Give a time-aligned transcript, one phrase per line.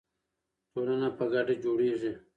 [0.71, 2.11] ټولنه په ګډه جوړیږي.